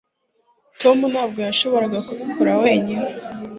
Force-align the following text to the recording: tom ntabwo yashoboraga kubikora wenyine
tom 0.81 0.97
ntabwo 1.13 1.39
yashoboraga 1.47 1.99
kubikora 2.07 2.51
wenyine 2.63 3.07